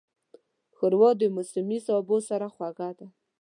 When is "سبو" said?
1.87-2.17